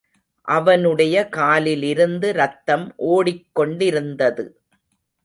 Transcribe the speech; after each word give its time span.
அவனுடைய 0.47 1.15
காலிலிருந்து 1.29 2.33
ரத்தம் 2.33 2.95
ஓடிக்கொண்டிருந்தது. 3.07 4.45